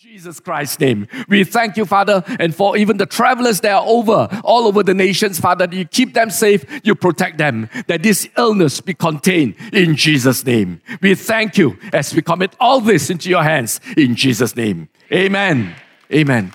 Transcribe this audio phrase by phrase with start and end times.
[0.00, 1.08] Jesus Christ's name.
[1.28, 4.94] We thank you, Father, and for even the travelers that are over, all over the
[4.94, 9.96] nations, Father, you keep them safe, you protect them, that this illness be contained in
[9.96, 10.80] Jesus' name.
[11.02, 14.88] We thank you as we commit all this into your hands in Jesus' name.
[15.12, 15.74] Amen.
[16.12, 16.52] Amen.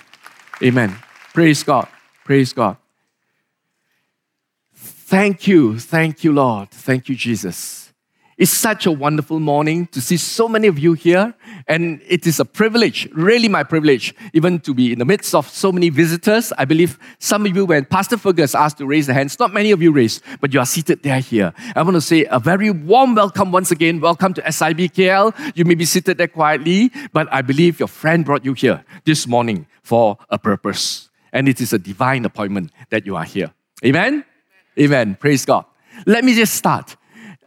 [0.62, 0.96] Amen.
[1.34, 1.86] Praise God.
[2.24, 2.78] Praise God.
[4.74, 5.78] Thank you.
[5.78, 6.70] Thank you, Lord.
[6.70, 7.83] Thank you, Jesus.
[8.36, 11.34] It's such a wonderful morning to see so many of you here,
[11.68, 15.48] and it is a privilege, really my privilege, even to be in the midst of
[15.48, 16.52] so many visitors.
[16.58, 19.70] I believe some of you, when Pastor Fergus asked to raise the hands, not many
[19.70, 21.52] of you raised, but you are seated there here.
[21.76, 24.00] I want to say a very warm welcome once again.
[24.00, 25.54] Welcome to SIBKL.
[25.54, 29.28] You may be seated there quietly, but I believe your friend brought you here this
[29.28, 33.52] morning for a purpose, and it is a divine appointment that you are here.
[33.84, 34.24] Amen.
[34.76, 35.14] Amen.
[35.20, 35.66] Praise God.
[36.04, 36.96] Let me just start.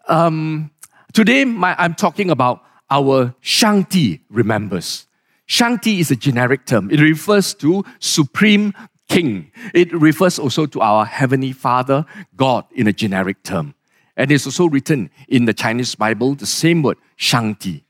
[0.07, 0.71] Um,
[1.17, 5.07] Today, my, I'm talking about our Shangti remembers.
[5.49, 6.91] Shangti is a generic term.
[6.91, 8.71] It refers to supreme
[9.09, 9.51] king.
[9.73, 12.05] It refers also to our heavenly father,
[12.35, 13.73] God, in a generic term.
[14.15, 17.81] And it's also written in the Chinese Bible, the same word, Shangti.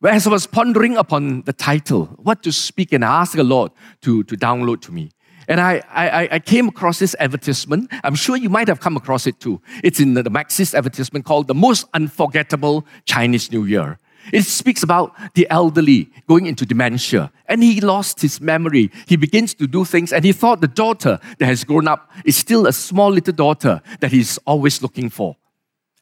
[0.00, 3.44] But as I was pondering upon the title, what to speak, and I asked the
[3.44, 3.70] Lord
[4.00, 5.12] to, to download to me.
[5.50, 7.90] And I, I, I came across this advertisement.
[8.04, 9.60] I'm sure you might have come across it too.
[9.82, 13.98] It's in the, the Maxis advertisement called The Most Unforgettable Chinese New Year.
[14.32, 18.92] It speaks about the elderly going into dementia and he lost his memory.
[19.08, 22.36] He begins to do things and he thought the daughter that has grown up is
[22.36, 25.36] still a small little daughter that he's always looking for.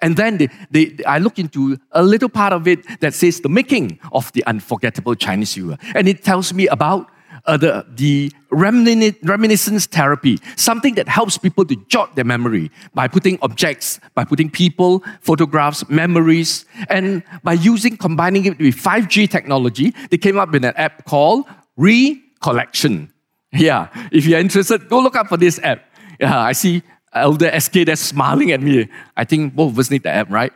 [0.03, 3.49] And then they, they, I look into a little part of it that says the
[3.49, 5.79] making of the unforgettable Chinese New Year.
[5.95, 7.09] And it tells me about
[7.49, 13.39] uh, the, the reminiscence therapy, something that helps people to jot their memory by putting
[13.43, 20.19] objects, by putting people, photographs, memories, and by using, combining it with 5G technology, they
[20.19, 21.47] came up with an app called
[21.77, 23.13] Recollection.
[23.53, 25.85] Yeah, if you're interested, go look up for this app.
[26.21, 26.83] Yeah, I see
[27.15, 28.89] Elder SK that's smiling at me.
[29.17, 30.53] I think both of us need the app, right?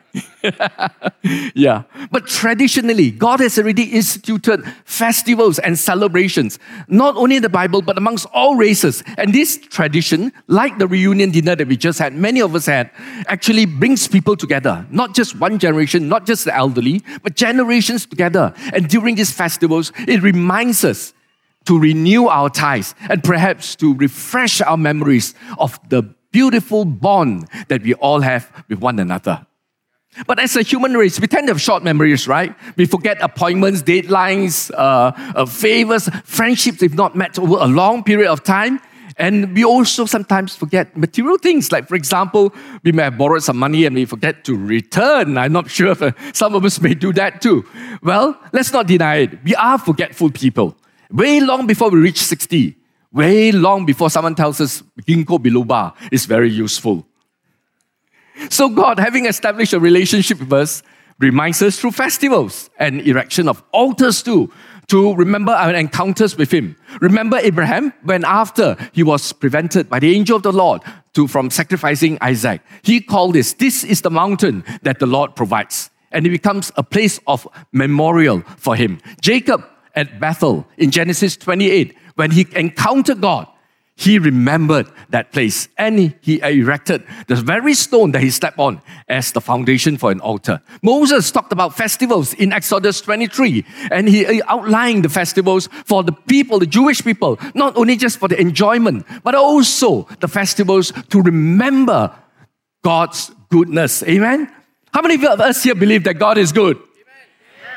[1.54, 1.84] yeah.
[2.10, 6.58] But traditionally, God has already instituted festivals and celebrations,
[6.88, 9.02] not only in the Bible, but amongst all races.
[9.16, 12.90] And this tradition, like the reunion dinner that we just had, many of us had,
[13.28, 14.86] actually brings people together.
[14.90, 18.52] Not just one generation, not just the elderly, but generations together.
[18.74, 21.14] And during these festivals, it reminds us
[21.64, 27.82] to renew our ties and perhaps to refresh our memories of the beautiful bond that
[27.82, 29.46] we all have with one another.
[30.26, 32.54] But as a human race, we tend to have short memories, right?
[32.76, 38.30] We forget appointments, deadlines, uh, uh, favors, friendships if not met over a long period
[38.30, 38.80] of time.
[39.16, 41.72] And we also sometimes forget material things.
[41.72, 45.38] Like, for example, we may have borrowed some money and we forget to return.
[45.38, 47.64] I'm not sure if uh, some of us may do that too.
[48.02, 49.44] Well, let's not deny it.
[49.44, 50.76] We are forgetful people.
[51.10, 52.76] Way long before we reach 60,
[53.12, 57.06] way long before someone tells us ginkgo biloba is very useful.
[58.48, 60.82] So God, having established a relationship with us,
[61.18, 64.50] reminds us through festivals and erection of altars too,
[64.88, 66.76] to remember our encounters with Him.
[67.00, 70.82] Remember Abraham when after he was prevented by the angel of the Lord
[71.14, 75.90] to, from sacrificing Isaac, he called this, this is the mountain that the Lord provides.
[76.10, 79.00] And it becomes a place of memorial for him.
[79.20, 83.48] Jacob at Bethel in Genesis 28 when he encountered God,
[83.94, 89.32] he remembered that place and he erected the very stone that he stepped on as
[89.32, 90.60] the foundation for an altar.
[90.82, 96.58] Moses talked about festivals in Exodus 23 and he outlined the festivals for the people,
[96.58, 102.12] the Jewish people, not only just for the enjoyment, but also the festivals to remember
[102.82, 104.02] God's goodness.
[104.04, 104.50] Amen?
[104.92, 106.78] How many of us here believe that God is good?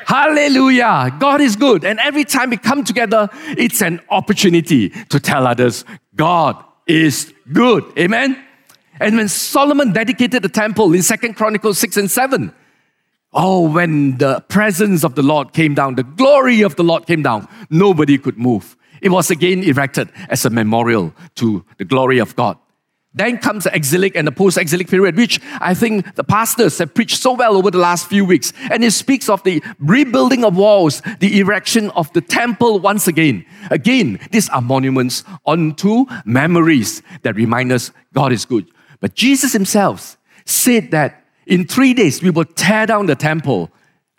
[0.06, 1.12] Hallelujah.
[1.18, 1.84] God is good.
[1.84, 3.28] And every time we come together,
[3.58, 5.84] it's an opportunity to tell others
[6.14, 7.82] God is good.
[7.98, 8.40] Amen.
[9.00, 12.54] And when Solomon dedicated the temple in Second Chronicles 6 and 7,
[13.32, 17.22] oh, when the presence of the Lord came down, the glory of the Lord came
[17.22, 18.76] down, nobody could move.
[19.02, 22.58] It was again erected as a memorial to the glory of God.
[23.16, 26.92] Then comes the exilic and the post exilic period, which I think the pastors have
[26.92, 28.52] preached so well over the last few weeks.
[28.70, 33.46] And it speaks of the rebuilding of walls, the erection of the temple once again.
[33.70, 38.66] Again, these are monuments unto memories that remind us God is good.
[39.00, 43.70] But Jesus himself said that in three days we will tear down the temple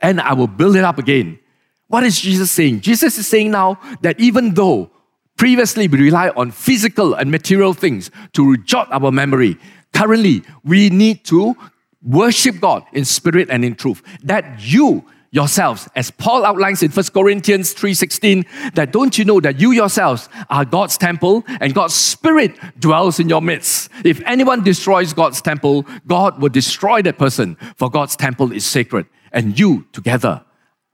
[0.02, 1.38] and I will build it up again.
[1.86, 2.82] What is Jesus saying?
[2.82, 4.90] Jesus is saying now that even though
[5.38, 9.58] Previously, we rely on physical and material things to jot our memory.
[9.94, 11.56] Currently, we need to
[12.02, 14.02] worship God in spirit and in truth.
[14.24, 19.60] That you yourselves, as Paul outlines in 1 Corinthians 3:16, that don't you know that
[19.60, 23.90] you yourselves are God's temple and God's spirit dwells in your midst.
[24.04, 29.06] If anyone destroys God's temple, God will destroy that person, for God's temple is sacred,
[29.32, 30.44] and you together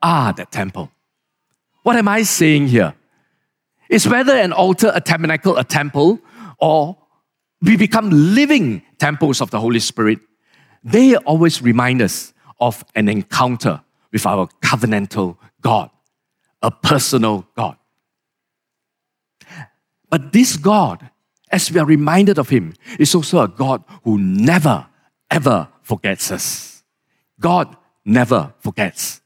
[0.01, 0.91] are that temple.
[1.83, 2.93] What am I saying here?
[3.89, 6.19] Is whether an altar, a tabernacle, a temple,
[6.57, 6.97] or
[7.61, 10.19] we become living temples of the Holy Spirit,
[10.83, 13.81] they always remind us of an encounter
[14.11, 15.89] with our covenantal God,
[16.61, 17.77] a personal God.
[20.09, 21.09] But this God,
[21.51, 24.85] as we are reminded of Him, is also a God who never,
[25.31, 26.83] ever forgets us.
[27.39, 27.75] God
[28.05, 29.21] never forgets.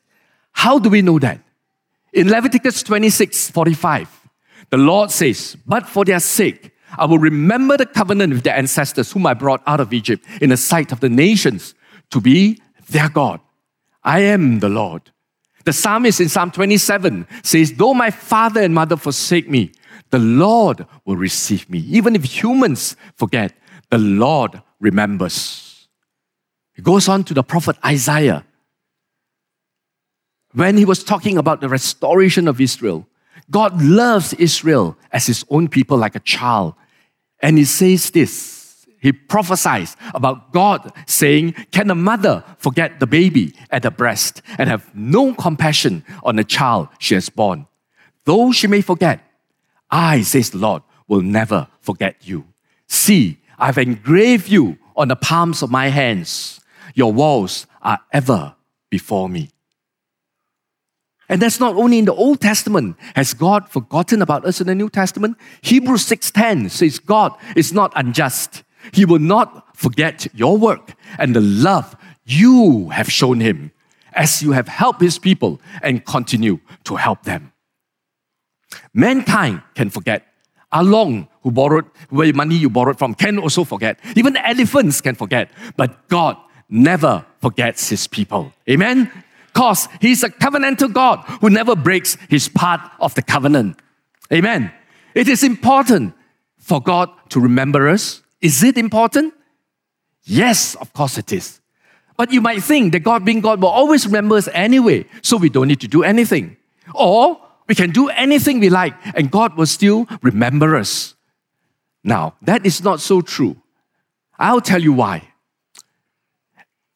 [0.51, 1.39] How do we know that?
[2.13, 4.16] In Leviticus 26 45,
[4.69, 9.11] the Lord says, But for their sake, I will remember the covenant with their ancestors,
[9.11, 11.73] whom I brought out of Egypt in the sight of the nations,
[12.11, 13.39] to be their God.
[14.03, 15.11] I am the Lord.
[15.65, 19.73] The psalmist in Psalm 27 says, Though my father and mother forsake me,
[20.11, 21.79] the Lord will receive me.
[21.79, 23.53] Even if humans forget,
[23.89, 25.89] the Lord remembers.
[26.73, 28.45] He goes on to the prophet Isaiah.
[30.53, 33.05] When he was talking about the restoration of Israel,
[33.49, 36.73] God loves Israel as his own people like a child.
[37.41, 38.57] And he says this
[38.99, 44.69] he prophesies about God saying, Can a mother forget the baby at the breast and
[44.69, 47.67] have no compassion on the child she has born?
[48.25, 49.21] Though she may forget,
[49.89, 52.45] I, says the Lord, will never forget you.
[52.87, 56.59] See, I've engraved you on the palms of my hands.
[56.93, 58.55] Your walls are ever
[58.89, 59.51] before me.
[61.29, 62.95] And that's not only in the Old Testament.
[63.15, 65.37] Has God forgotten about us in the New Testament?
[65.61, 68.63] Hebrews 6:10 says God is not unjust.
[68.93, 71.95] He will not forget your work and the love
[72.25, 73.71] you have shown him
[74.13, 77.51] as you have helped his people and continue to help them.
[78.93, 80.23] Mankind can forget.
[80.71, 83.99] Along, who borrowed where money you borrowed from, can also forget.
[84.15, 85.49] Even elephants can forget.
[85.77, 86.35] But God
[86.69, 88.51] never forgets his people.
[88.69, 89.11] Amen?
[89.57, 93.79] Because he's a covenantal God who never breaks his part of the covenant.
[94.31, 94.71] Amen.
[95.15, 96.13] It is important
[96.59, 99.33] for God to remember us is it important?
[100.25, 101.59] Yes, of course it is.
[102.17, 105.49] But you might think that God, being God, will always remember us anyway, so we
[105.49, 106.55] don't need to do anything.
[106.93, 111.15] Or we can do anything we like, and God will still remember us.
[112.03, 113.57] Now, that is not so true.
[114.37, 115.29] I'll tell you why.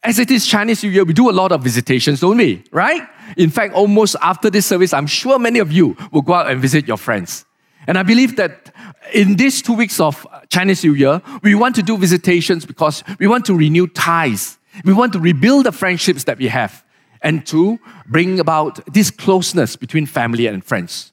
[0.04, 2.64] As it is Chinese New Year, we do a lot of visitations, don't we?
[2.72, 3.08] Right?
[3.38, 6.60] In fact, almost after this service, I'm sure many of you will go out and
[6.60, 7.46] visit your friends.
[7.86, 8.74] And I believe that
[9.14, 13.28] in these two weeks of Chinese New Year, we want to do visitations because we
[13.28, 14.58] want to renew ties.
[14.86, 16.84] We want to rebuild the friendships that we have
[17.22, 21.12] and to bring about this closeness between family and friends.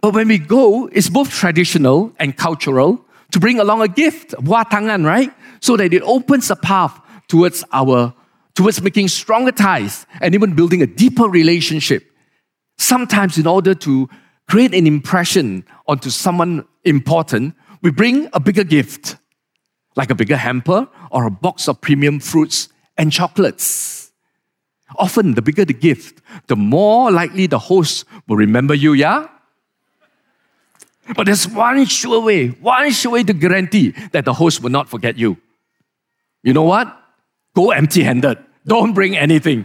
[0.00, 5.04] But when we go, it's both traditional and cultural to bring along a gift, tangan,
[5.04, 5.32] right?
[5.60, 8.14] So that it opens a path towards our
[8.54, 12.10] towards making stronger ties and even building a deeper relationship.
[12.78, 14.08] Sometimes in order to
[14.48, 19.16] create an impression onto someone important, we bring a bigger gift,
[19.94, 24.10] like a bigger hamper or a box of premium fruits and chocolates.
[24.96, 29.26] Often, the bigger the gift, the more likely the host will remember you, yeah?
[31.14, 34.88] But there's one sure way, one sure way to guarantee that the host will not
[34.88, 35.36] forget you.
[36.42, 36.96] You know what?
[37.56, 38.38] Go empty handed.
[38.66, 39.64] Don't bring anything.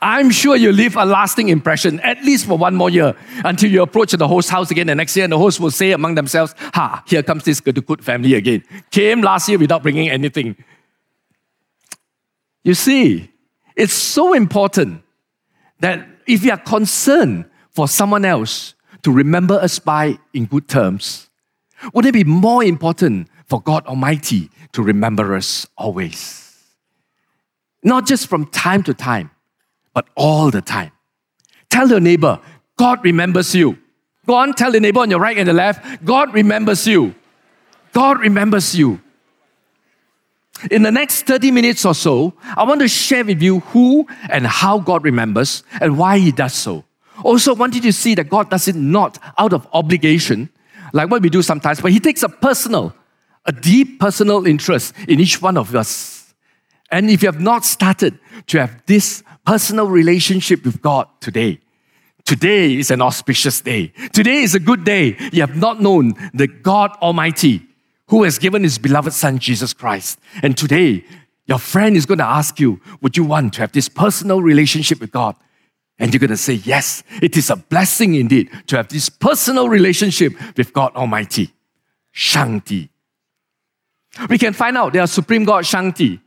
[0.00, 3.82] I'm sure you leave a lasting impression, at least for one more year, until you
[3.82, 6.54] approach the host house again the next year, and the host will say among themselves,
[6.74, 8.62] Ha, here comes this good, good family again.
[8.92, 10.54] Came last year without bringing anything.
[12.62, 13.32] You see,
[13.74, 15.02] it's so important
[15.80, 21.28] that if you are concerned for someone else to remember us by in good terms,
[21.92, 26.45] wouldn't it be more important for God Almighty to remember us always?
[27.82, 29.30] Not just from time to time,
[29.94, 30.92] but all the time.
[31.70, 32.40] Tell your neighbor,
[32.76, 33.78] God remembers you.
[34.26, 37.14] Go on, tell the neighbor on your right and the left, God remembers you.
[37.92, 39.00] God remembers you.
[40.70, 44.46] In the next 30 minutes or so, I want to share with you who and
[44.46, 46.84] how God remembers and why He does so.
[47.22, 50.48] Also, I want you to see that God does it not out of obligation,
[50.92, 52.94] like what we do sometimes, but He takes a personal,
[53.44, 56.15] a deep personal interest in each one of us.
[56.90, 61.60] And if you have not started to have this personal relationship with God today.
[62.24, 63.92] Today is an auspicious day.
[64.12, 65.16] Today is a good day.
[65.32, 67.62] You have not known the God Almighty
[68.08, 70.18] who has given His beloved Son, Jesus Christ.
[70.42, 71.04] And today
[71.46, 75.00] Your friend is going to ask you, Would you want to have this personal relationship
[75.00, 75.36] with God?
[75.98, 79.68] And you're going to say, Yes, it is a blessing indeed to have this personal
[79.68, 81.52] relationship with God Almighty.
[82.14, 82.88] Shangti.
[84.28, 86.20] We can find out there are supreme God, Shangti,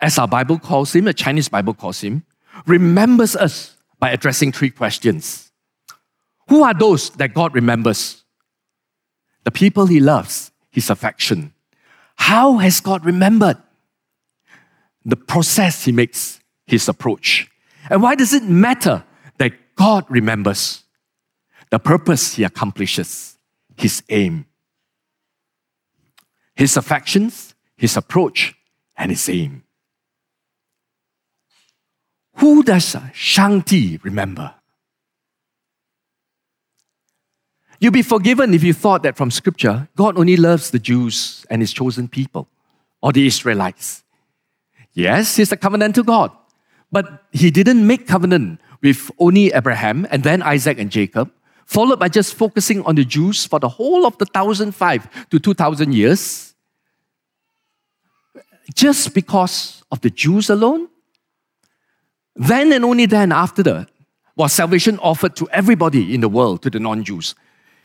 [0.00, 2.24] as our Bible calls him, the Chinese Bible calls him,
[2.66, 5.52] remembers us by addressing three questions.
[6.48, 8.24] Who are those that God remembers?
[9.44, 11.52] The people he loves, his affection.
[12.16, 13.58] How has God remembered?
[15.04, 17.50] The process he makes, his approach.
[17.88, 19.04] And why does it matter
[19.38, 20.82] that God remembers?
[21.70, 23.36] The purpose he accomplishes,
[23.76, 24.46] his aim.
[26.54, 28.54] His affections, his approach,
[28.96, 29.62] and his aim.
[32.40, 34.54] Who does Shangti remember?
[37.78, 41.60] You'll be forgiven if you thought that from Scripture, God only loves the Jews and
[41.60, 42.48] His chosen people,
[43.02, 44.02] or the Israelites.
[44.94, 46.30] Yes, He's a covenantal God,
[46.90, 51.30] but He didn't make covenant with only Abraham and then Isaac and Jacob,
[51.66, 55.94] followed by just focusing on the Jews for the whole of the 1005 to 2000
[55.94, 56.54] years.
[58.74, 60.88] Just because of the Jews alone?
[62.36, 63.88] Then and only then, after that,
[64.36, 67.34] was salvation offered to everybody in the world, to the non Jews.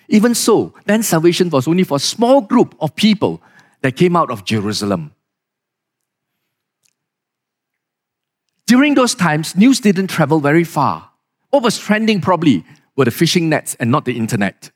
[0.07, 3.41] Even so, then salvation was only for a small group of people
[3.81, 5.11] that came out of Jerusalem.
[8.67, 11.11] During those times, news didn't travel very far.
[11.49, 14.71] What was trending probably were the fishing nets and not the internet.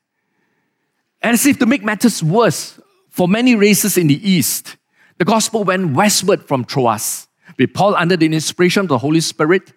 [1.22, 4.78] And as if to make matters worse, for many races in the East,
[5.18, 7.29] the gospel went westward from Troas
[7.60, 9.74] with Paul under the inspiration of the Holy Spirit.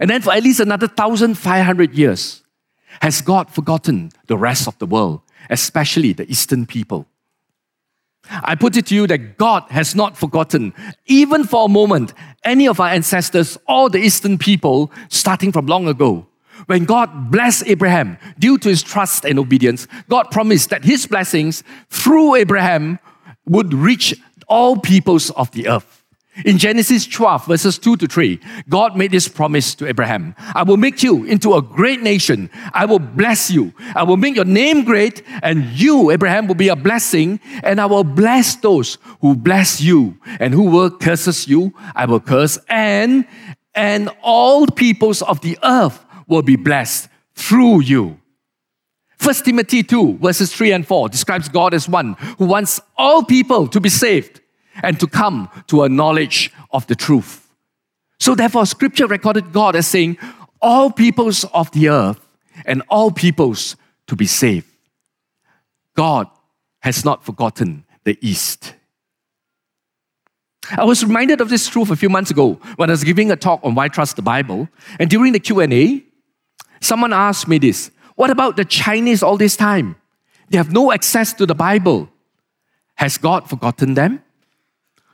[0.00, 2.42] And then for at least another 1,500 years,
[3.00, 5.20] has God forgotten the rest of the world,
[5.50, 7.06] especially the Eastern people?
[8.30, 10.74] I put it to you that God has not forgotten,
[11.06, 12.12] even for a moment,
[12.44, 16.26] any of our ancestors or the Eastern people starting from long ago.
[16.66, 21.62] When God blessed Abraham due to his trust and obedience, God promised that his blessings
[21.88, 22.98] through Abraham
[23.46, 25.97] would reach all peoples of the earth.
[26.44, 30.76] In Genesis 12, verses 2 to 3, God made this promise to Abraham I will
[30.76, 32.50] make you into a great nation.
[32.72, 33.72] I will bless you.
[33.94, 37.40] I will make your name great, and you, Abraham, will be a blessing.
[37.62, 42.20] And I will bless those who bless you, and who will curses you, I will
[42.20, 42.58] curse.
[42.68, 43.26] And,
[43.74, 48.20] and all peoples of the earth will be blessed through you.
[49.20, 53.66] 1 Timothy 2, verses 3 and 4 describes God as one who wants all people
[53.68, 54.40] to be saved
[54.82, 57.48] and to come to a knowledge of the truth.
[58.20, 60.18] So, therefore, scripture recorded God as saying,
[60.60, 62.20] All peoples of the earth
[62.66, 63.76] and all peoples
[64.08, 64.66] to be saved.
[65.94, 66.28] God
[66.80, 68.74] has not forgotten the East.
[70.70, 73.36] I was reminded of this truth a few months ago when I was giving a
[73.36, 74.68] talk on why trust the Bible.
[74.98, 76.04] And during the Q&A,
[76.80, 79.96] someone asked me this, what about the Chinese all this time?
[80.50, 82.08] They have no access to the Bible.
[82.96, 84.22] Has God forgotten them?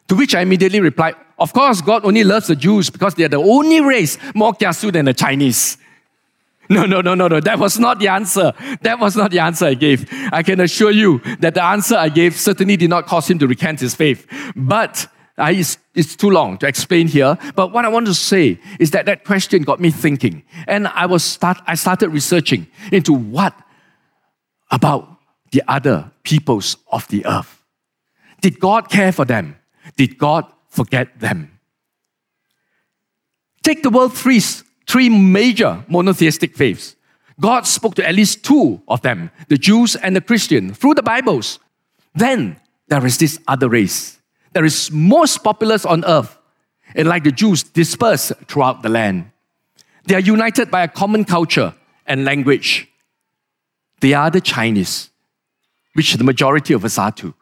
[0.09, 3.29] To which I immediately replied, Of course, God only loves the Jews because they are
[3.29, 5.79] the only race more kiasu than the Chinese.
[6.69, 7.41] No, no, no, no, no.
[7.41, 8.53] That was not the answer.
[8.83, 10.09] That was not the answer I gave.
[10.33, 13.47] I can assure you that the answer I gave certainly did not cause him to
[13.47, 14.27] recant his faith.
[14.57, 15.07] But
[15.37, 17.37] uh, it's, it's too long to explain here.
[17.55, 20.43] But what I want to say is that that question got me thinking.
[20.67, 23.55] And I, was start, I started researching into what
[24.71, 25.19] about
[25.53, 27.63] the other peoples of the earth.
[28.41, 29.57] Did God care for them?
[29.97, 31.59] Did God forget them?
[33.63, 34.41] Take the world three,
[34.87, 36.97] three major monotheistic faiths.
[37.41, 41.03] God spoke to at least two of them, the Jews and the Christian, through the
[41.03, 41.59] Bibles.
[42.15, 44.21] Then there is this other race
[44.53, 46.39] that is most populous on earth,
[46.95, 49.31] and like the Jews, dispersed throughout the land.
[50.07, 51.75] They are united by a common culture
[52.07, 52.89] and language.
[54.01, 55.11] They are the Chinese,
[55.95, 57.35] which the majority of us are too.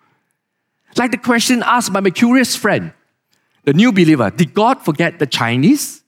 [0.97, 2.93] Like the question asked by my curious friend,
[3.65, 6.03] the new believer Did God forget the Chinese?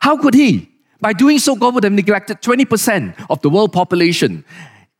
[0.00, 0.70] How could He?
[1.00, 4.44] By doing so, God would have neglected 20% of the world population.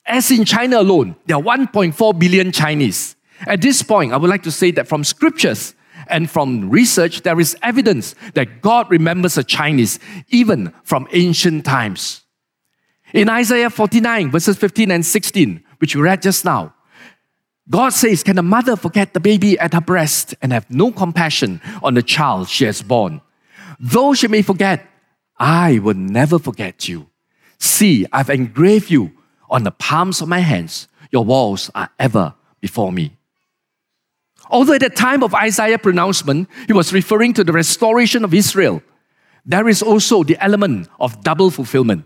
[0.05, 3.17] As in China alone, there are 1.4 billion Chinese.
[3.41, 5.75] At this point, I would like to say that from scriptures
[6.09, 12.23] and from research, there is evidence that God remembers the Chinese even from ancient times.
[13.13, 16.75] In Isaiah 49, verses 15 and 16, which we read just now,
[17.69, 21.61] God says, Can a mother forget the baby at her breast and have no compassion
[21.83, 23.21] on the child she has born?
[23.81, 24.87] Though she may forget,
[25.39, 27.09] I will never forget you.
[27.59, 29.13] See, I've engraved you
[29.51, 30.89] on the palms of my hands.
[31.11, 33.17] Your walls are ever before me.
[34.49, 38.83] Although at the time of Isaiah's pronouncement, he was referring to the restoration of Israel,
[39.45, 42.05] there is also the element of double fulfillment.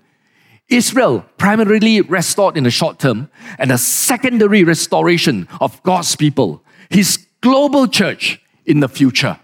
[0.70, 7.26] Israel primarily restored in the short term, and a secondary restoration of God's people, his
[7.40, 9.38] global church in the future,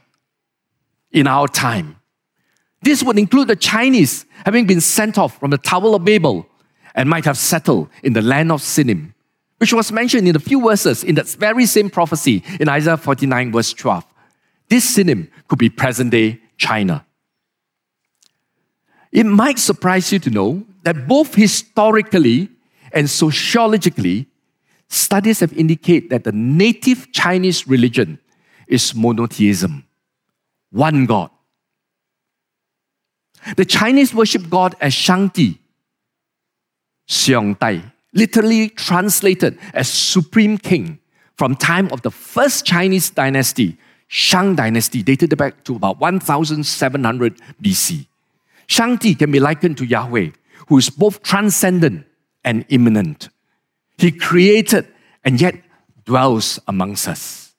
[1.11, 1.97] in our time.
[2.83, 6.49] This would include the Chinese having been sent off from the Tower of Babel
[6.95, 9.13] and might have settled in the land of Sinim,
[9.59, 13.51] which was mentioned in a few verses in that very same prophecy in Isaiah 49,
[13.51, 14.05] verse 12.
[14.69, 17.05] This Sinim could be present day China.
[19.11, 22.49] It might surprise you to know that both historically
[22.93, 24.29] and sociologically,
[24.89, 28.21] studies have indicated that the native Chinese religion
[28.69, 29.85] is monotheism,
[30.71, 31.31] one God.
[33.57, 35.59] The Chinese worship God as Shangdi,
[37.09, 41.01] Xiong Tai, literally translated as supreme king
[41.35, 43.77] from time of the first Chinese dynasty,
[44.07, 48.07] Shang dynasty, dated back to about 1700 BC.
[48.69, 50.31] Shangdi can be likened to Yahweh,
[50.67, 52.07] who is both transcendent
[52.45, 53.29] and immanent.
[53.99, 54.87] He created
[55.25, 55.57] and yet
[56.05, 57.55] dwells amongst us.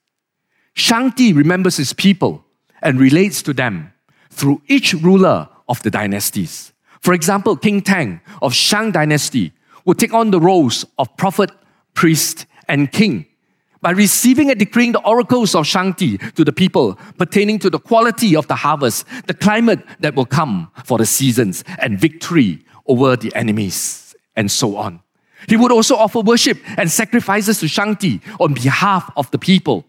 [0.76, 2.46] Shangdi remembers his people
[2.82, 3.94] and relates to them
[4.30, 6.72] through each ruler of the dynasties.
[7.02, 9.54] For example, King Tang of Shang dynasty
[9.86, 11.50] would take on the roles of prophet,
[11.94, 13.26] priest, and king
[13.82, 18.36] by receiving and decreeing the oracles of Shangdi to the people pertaining to the quality
[18.36, 23.34] of the harvest, the climate that will come for the seasons, and victory over the
[23.36, 25.02] enemies, and so on.
[25.48, 29.86] He would also offer worship and sacrifices to Shangdi on behalf of the people.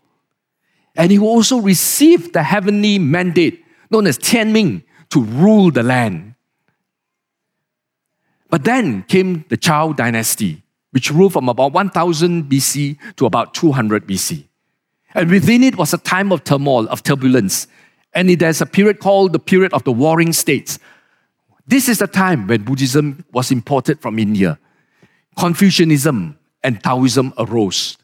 [0.97, 6.35] And he would also receive the heavenly mandate known as Tianming to rule the land.
[8.51, 14.07] But then came the Zhou dynasty, which ruled from about 1000 BC to about 200
[14.07, 14.45] BC.
[15.15, 17.67] And within it was a time of turmoil, of turbulence.
[18.15, 20.79] And there's a period called the period of the warring states.
[21.69, 24.59] This is the time when Buddhism was imported from India.
[25.37, 27.99] Confucianism and Taoism arose.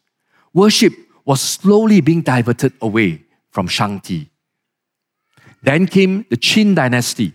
[0.52, 0.92] Worship
[1.24, 4.28] was slowly being diverted away from Shangdi.
[5.62, 7.32] Then came the Qin dynasty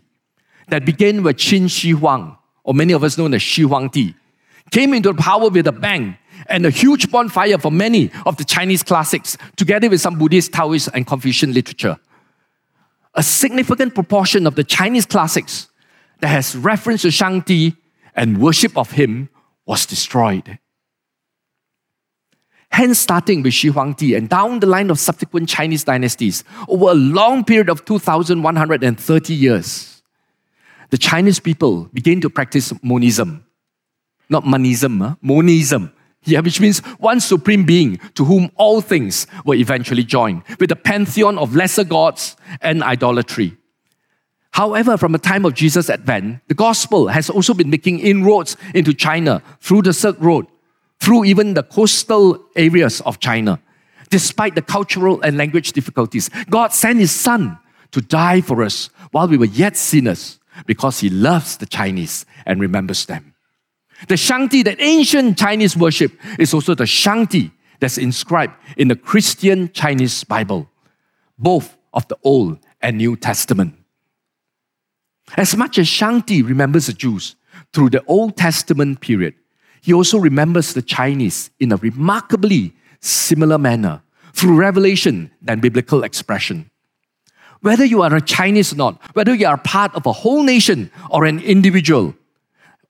[0.67, 4.13] that began with Qin Shi Huang, or many of us know as Shi Huangdi,
[4.69, 6.15] came into power with a bang
[6.45, 10.89] and a huge bonfire for many of the Chinese classics, together with some Buddhist, Taoist,
[10.93, 11.97] and Confucian literature.
[13.15, 15.68] A significant proportion of the Chinese classics
[16.19, 17.75] that has reference to Shangdi
[18.15, 19.29] and worship of him
[19.65, 20.59] was destroyed.
[22.71, 26.93] Hence, starting with Shi Huangdi and down the line of subsequent Chinese dynasties over a
[26.93, 30.03] long period of 2,130 years,
[30.89, 33.45] the Chinese people began to practice monism.
[34.29, 35.15] Not monism, huh?
[35.21, 35.91] monism.
[36.23, 40.75] Yeah, which means one supreme being to whom all things were eventually joined, with a
[40.75, 43.57] pantheon of lesser gods and idolatry.
[44.51, 48.93] However, from the time of Jesus' advent, the gospel has also been making inroads into
[48.93, 50.47] China through the Silk Road,
[50.99, 53.59] through even the coastal areas of China.
[54.09, 57.57] Despite the cultural and language difficulties, God sent His Son
[57.91, 62.59] to die for us while we were yet sinners because He loves the Chinese and
[62.59, 63.35] remembers them.
[64.07, 69.71] The Shangdi that ancient Chinese worship is also the Shangdi that's inscribed in the Christian
[69.71, 70.69] Chinese Bible,
[71.37, 73.78] both of the Old and New Testament.
[75.37, 77.35] As much as Shangdi remembers the Jews
[77.73, 79.35] through the Old Testament period,
[79.81, 84.01] he also remembers the Chinese in a remarkably similar manner
[84.33, 86.69] through revelation than biblical expression.
[87.61, 90.91] Whether you are a Chinese or not, whether you are part of a whole nation
[91.09, 92.15] or an individual,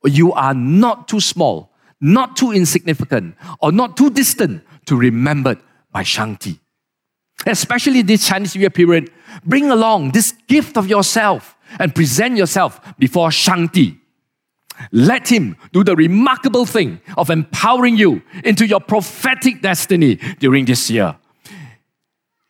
[0.05, 5.59] you are not too small, not too insignificant, or not too distant to remembered
[5.91, 6.59] by Shangdi.
[7.45, 9.11] Especially this Chinese New Year period,
[9.45, 13.99] bring along this gift of yourself and present yourself before Shangdi.
[14.91, 20.89] Let him do the remarkable thing of empowering you into your prophetic destiny during this
[20.89, 21.17] year.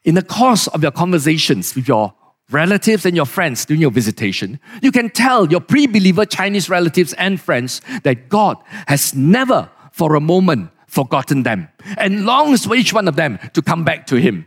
[0.04, 2.14] In the course of your conversations with your
[2.52, 7.14] relatives and your friends during your visitation, you can tell your pre believer Chinese relatives
[7.14, 12.94] and friends that God has never for a moment forgotten them and longs for each
[12.94, 14.46] one of them to come back to Him.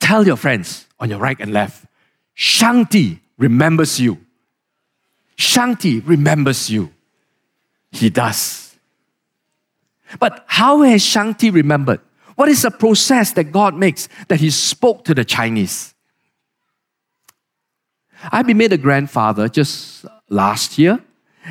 [0.00, 1.86] Tell your friends on your right and left,
[2.36, 4.18] Shangdi remembers you.
[5.36, 6.92] Shangdi remembers you.
[7.90, 8.76] He does.
[10.18, 12.00] But how has Shangdi remembered?
[12.36, 15.94] What is the process that God makes that He spoke to the Chinese?
[18.30, 21.02] I've been made a grandfather just last year.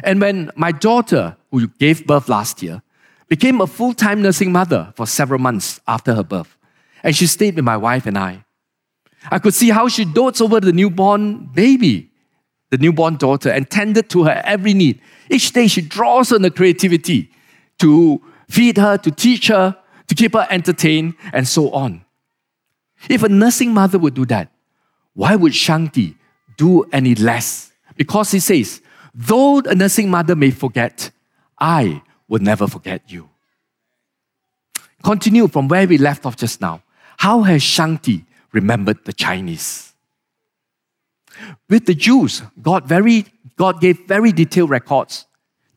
[0.04, 2.82] And when my daughter, who gave birth last year,
[3.28, 6.56] became a full time nursing mother for several months after her birth.
[7.04, 8.45] and she stayed with my wife and I.
[9.32, 12.12] I could see how she dotes over the newborn baby,
[12.70, 15.02] the newborn daughter, and tended to her every need.
[15.30, 17.30] Each day she draws on the creativity
[17.80, 22.06] to feed her, to teach her, to keep her entertained, and so on.
[23.10, 24.52] If a nursing mother would do that,
[25.14, 26.16] why would Shangdi
[26.58, 27.72] do any less?
[27.96, 28.82] Because he says,
[29.14, 31.12] though a nursing mother may forget,
[31.58, 33.30] I will never forget you.
[35.04, 36.82] Continue from where we left off just now.
[37.18, 39.94] How has Shangdi remembered the Chinese?
[41.70, 43.26] With the Jews, God, very,
[43.58, 45.26] God gave very detailed records,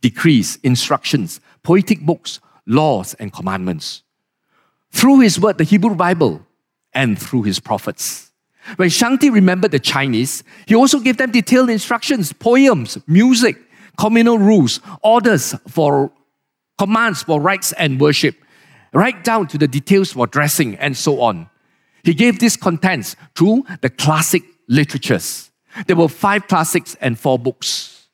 [0.00, 4.02] decrees, instructions, poetic books, laws, and commandments.
[4.90, 6.46] Through his word, the Hebrew Bible,
[6.94, 8.30] and through his prophets.
[8.76, 13.56] When Shangdi remembered the Chinese, he also gave them detailed instructions, poems, music,
[13.96, 16.12] communal rules, orders for
[16.78, 18.36] commands for rites and worship,
[18.92, 21.50] right down to the details for dressing and so on.
[22.08, 25.50] He gave these contents through the classic literatures.
[25.86, 28.06] There were five classics and four books.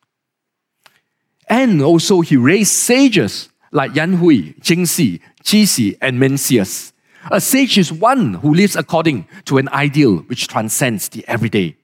[1.49, 6.93] And also, he raised sages like Yan Hui, Jing Si, Zisi, and Mencius
[7.31, 11.77] a sage is one who lives according to an ideal which transcends the everyday.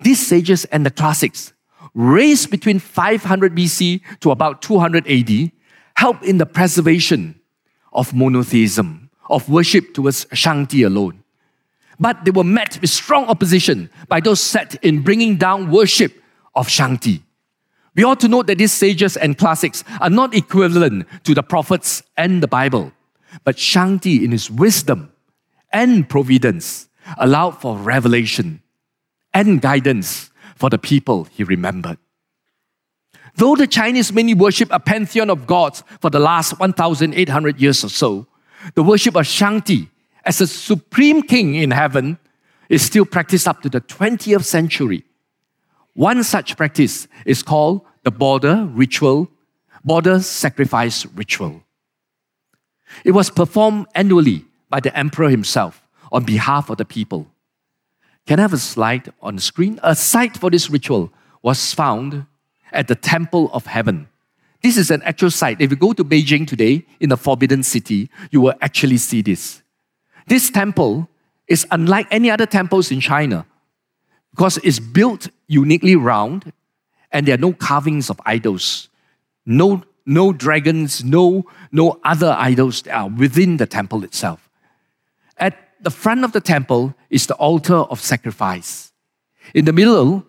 [0.00, 1.52] These sages and the classics,
[1.94, 5.52] raised between 500 BC to about 200 AD,
[5.94, 7.40] help in the preservation
[7.92, 8.97] of monotheism,
[9.28, 11.22] of worship towards Shangti alone.
[12.00, 16.22] But they were met with strong opposition by those set in bringing down worship
[16.54, 17.22] of Shangti.
[17.94, 22.02] We ought to note that these sages and classics are not equivalent to the prophets
[22.16, 22.92] and the Bible.
[23.44, 25.12] But Shangti, in his wisdom
[25.72, 28.62] and providence, allowed for revelation
[29.34, 31.98] and guidance for the people he remembered.
[33.36, 37.88] Though the Chinese mainly worship a pantheon of gods for the last 1,800 years or
[37.88, 38.26] so,
[38.74, 39.88] the worship of Shangti
[40.24, 42.18] as a supreme king in heaven
[42.68, 45.04] is still practiced up to the 20th century.
[45.94, 49.30] One such practice is called the border ritual,
[49.84, 51.62] border sacrifice ritual.
[53.04, 57.26] It was performed annually by the emperor himself on behalf of the people.
[58.26, 59.80] Can I have a slide on the screen?
[59.82, 62.26] A site for this ritual was found
[62.72, 64.08] at the Temple of Heaven.
[64.62, 65.60] This is an actual site.
[65.60, 69.62] If you go to Beijing today, in the Forbidden City, you will actually see this.
[70.26, 71.08] This temple
[71.46, 73.46] is unlike any other temples in China
[74.30, 76.52] because it's built uniquely round
[77.12, 78.88] and there are no carvings of idols,
[79.46, 84.48] no no dragons, no, no other idols that are within the temple itself.
[85.36, 88.90] At the front of the temple is the altar of sacrifice.
[89.54, 90.24] In the middle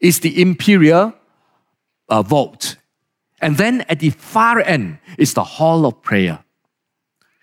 [0.00, 1.14] is the imperial
[2.08, 2.76] uh, vault.
[3.40, 6.44] And then at the far end is the hall of prayer.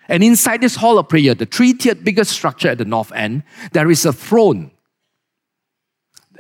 [0.08, 3.44] And inside this hall of prayer, the three tiered biggest structure at the north end,
[3.74, 4.72] there is a throne.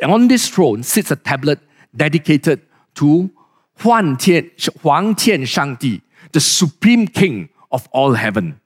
[0.01, 1.59] And On this throne sits a tablet
[1.95, 2.61] dedicated
[2.95, 3.31] to
[3.79, 8.59] Huang Tian, Huang Tian Shangdi, the supreme king of all heaven.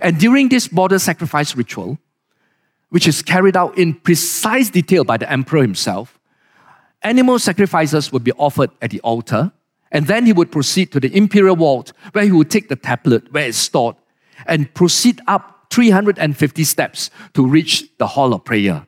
[0.00, 1.98] And during this border sacrifice ritual,
[2.90, 6.18] which is carried out in precise detail by the emperor himself,
[7.02, 9.52] animal sacrifices would be offered at the altar,
[9.94, 13.32] and then he would proceed to the imperial vault where he would take the tablet
[13.32, 13.96] where it's stored
[14.46, 18.86] and proceed up 350 steps to reach the hall of prayer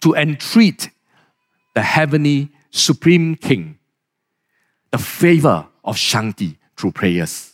[0.00, 0.90] to entreat
[1.74, 3.78] the heavenly supreme king
[4.90, 7.52] the favor of Shangti through prayers.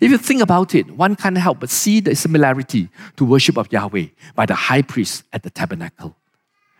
[0.00, 3.72] If you think about it, one can't help but see the similarity to worship of
[3.72, 6.16] Yahweh by the high priest at the tabernacle.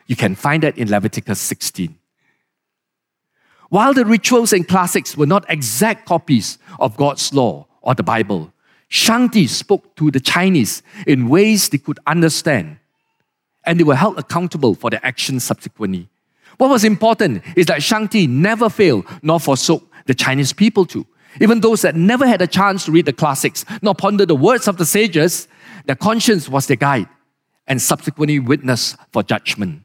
[0.07, 2.00] You can find that in Leviticus 16.
[3.71, 8.53] While the rituals and classics were not exact copies of God's law or the Bible,
[8.91, 12.79] Shangti spoke to the Chinese in ways they could understand,
[13.65, 16.09] and they were held accountable for their actions subsequently.
[16.59, 21.07] What was important is that Shangti never failed nor forsook the Chinese people to.
[21.41, 24.67] Even those that never had a chance to read the classics nor ponder the words
[24.67, 25.47] of the sages,
[25.85, 27.09] their conscience was their guide
[27.69, 29.85] and subsequently witness for judgment.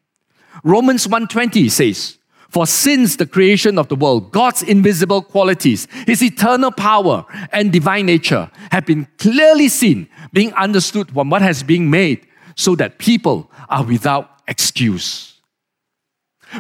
[0.63, 2.17] Romans 1:20 says,
[2.49, 8.05] "For since the creation of the world, God's invisible qualities, his eternal power and divine
[8.05, 13.51] nature have been clearly seen, being understood from what has been made, so that people
[13.67, 15.33] are without excuse."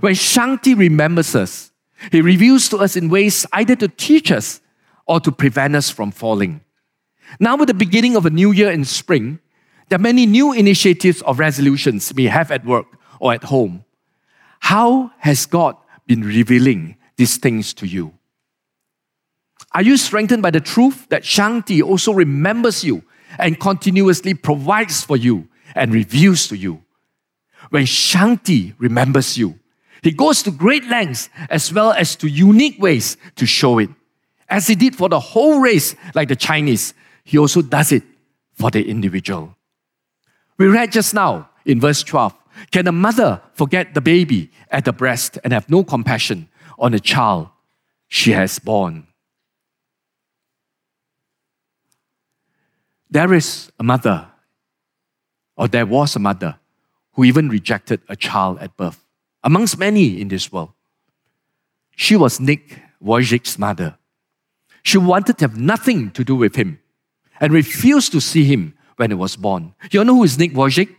[0.01, 1.71] When Shangti remembers us,
[2.11, 4.59] he reveals to us in ways either to teach us
[5.07, 6.59] or to prevent us from falling.
[7.39, 9.39] Now, with the beginning of a new year in spring,
[9.87, 12.87] there are many new initiatives or resolutions we have at work
[13.19, 13.84] or at home.
[14.65, 18.13] How has God been revealing these things to you?
[19.73, 23.03] Are you strengthened by the truth that Shangti also remembers you
[23.37, 26.83] and continuously provides for you and reveals to you.
[27.69, 29.59] When Shangti remembers you,
[30.01, 33.89] he goes to great lengths as well as to unique ways to show it.
[34.47, 38.03] As he did for the whole race, like the Chinese, he also does it
[38.53, 39.55] for the individual.
[40.57, 42.33] We read just now in verse 12
[42.71, 46.99] Can a mother forget the baby at the breast and have no compassion on the
[46.99, 47.49] child
[48.07, 49.07] she has born?
[53.09, 54.27] There is a mother,
[55.55, 56.57] or there was a mother,
[57.13, 59.05] who even rejected a child at birth,
[59.43, 60.71] amongst many in this world.
[61.95, 63.97] She was Nick Vujicic's mother.
[64.83, 66.79] She wanted to have nothing to do with him
[67.39, 69.73] and refused to see him when he was born.
[69.91, 70.93] You know who is Nick Wojcik?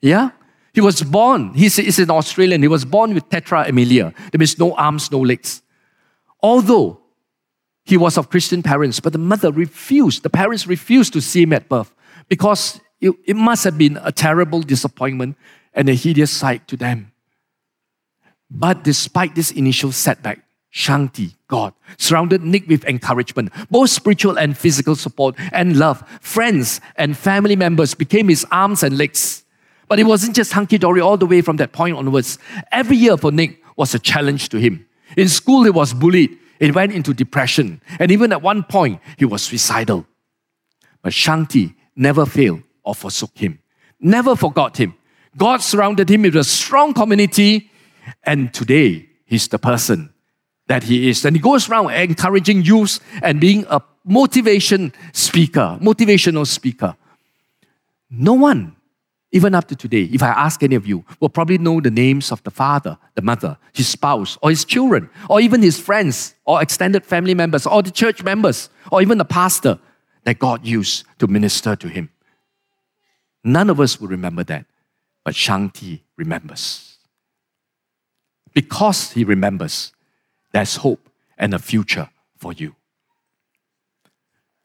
[0.00, 0.30] Yeah?
[0.76, 4.12] He was born, he's, he's an Australian, he was born with tetra amelia.
[4.30, 5.62] That means no arms, no legs.
[6.42, 7.00] Although
[7.86, 11.54] he was of Christian parents, but the mother refused, the parents refused to see him
[11.54, 11.94] at birth
[12.28, 15.38] because it, it must have been a terrible disappointment
[15.72, 17.10] and a hideous sight to them.
[18.50, 20.40] But despite this initial setback,
[20.74, 26.06] Shangti, God, surrounded Nick with encouragement, both spiritual and physical support and love.
[26.20, 29.45] Friends and family members became his arms and legs.
[29.88, 32.38] But it wasn't just hunky dory all the way from that point onwards.
[32.72, 34.86] Every year for Nick was a challenge to him.
[35.16, 36.36] In school, he was bullied.
[36.58, 37.80] He went into depression.
[37.98, 40.06] And even at one point, he was suicidal.
[41.02, 43.60] But Shangti never failed or forsook him,
[44.00, 44.94] never forgot him.
[45.36, 47.70] God surrounded him with a strong community.
[48.22, 50.12] And today, he's the person
[50.68, 51.24] that he is.
[51.24, 56.96] And he goes around encouraging youth and being a motivation speaker, motivational speaker.
[58.08, 58.75] No one,
[59.36, 62.32] even up to today, if I ask any of you, will probably know the names
[62.32, 66.62] of the father, the mother, his spouse, or his children, or even his friends, or
[66.62, 69.78] extended family members, or the church members, or even the pastor
[70.24, 72.08] that God used to minister to him.
[73.44, 74.64] None of us will remember that,
[75.22, 76.96] but Shangti remembers.
[78.54, 79.92] Because he remembers,
[80.52, 82.74] there's hope and a future for you.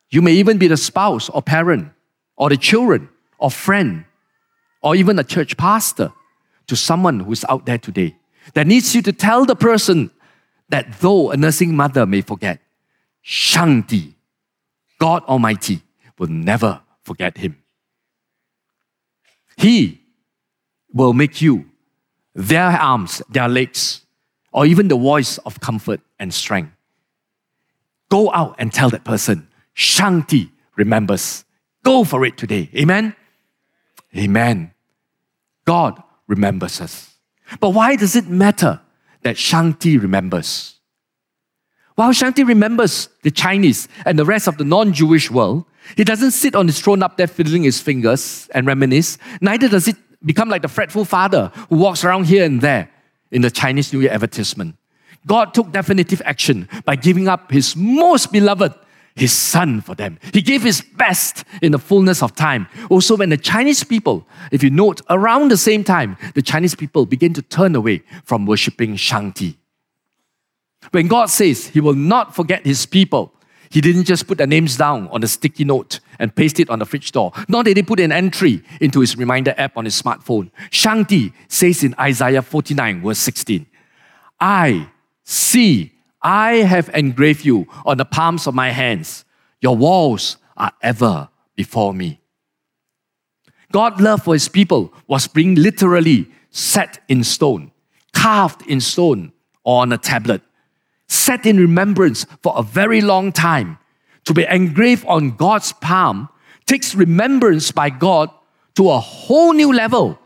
[0.09, 1.91] You may even be the spouse or parent
[2.37, 4.05] or the children or friend
[4.81, 6.11] or even a church pastor
[6.67, 8.15] to someone who's out there today
[8.53, 10.11] that needs you to tell the person
[10.69, 12.59] that though a nursing mother may forget,
[13.23, 14.13] Shangti,
[14.99, 15.81] God Almighty,
[16.17, 17.57] will never forget him.
[19.57, 20.01] He
[20.93, 21.65] will make you
[22.33, 24.01] their arms, their legs,
[24.53, 26.71] or even the voice of comfort and strength.
[28.09, 31.45] Go out and tell that person, Shangti remembers.
[31.83, 32.69] Go for it today.
[32.75, 33.15] Amen?
[34.15, 34.71] Amen.
[35.65, 37.15] God remembers us.
[37.59, 38.81] But why does it matter
[39.23, 40.79] that Shangti remembers?
[41.95, 46.31] While Shangti remembers the Chinese and the rest of the non Jewish world, he doesn't
[46.31, 49.17] sit on his throne up there fiddling his fingers and reminisce.
[49.41, 52.89] Neither does it become like the fretful father who walks around here and there
[53.31, 54.75] in the Chinese New Year advertisement.
[55.27, 58.73] God took definitive action by giving up his most beloved,
[59.15, 60.19] his son, for them.
[60.33, 62.67] He gave his best in the fullness of time.
[62.89, 67.05] Also, when the Chinese people, if you note, around the same time, the Chinese people
[67.05, 69.55] begin to turn away from worshipping Shangti.
[70.91, 73.33] When God says he will not forget his people,
[73.69, 76.79] he didn't just put their names down on a sticky note and paste it on
[76.79, 79.99] the fridge door, nor did he put an entry into his reminder app on his
[79.99, 80.51] smartphone.
[80.71, 83.65] Shangti says in Isaiah 49, verse 16,
[84.41, 84.89] I
[85.23, 89.25] see, I have engraved you on the palms of my hands.
[89.59, 92.21] Your walls are ever before me.
[93.71, 97.71] God's love for his people was being literally set in stone,
[98.13, 99.31] carved in stone
[99.63, 100.41] or on a tablet
[101.11, 103.77] set in remembrance for a very long time,
[104.23, 106.29] to be engraved on God's palm,
[106.65, 108.29] takes remembrance by God
[108.75, 110.17] to a whole new level.